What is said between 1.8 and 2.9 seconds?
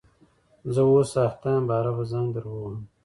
به زنګ در ووهم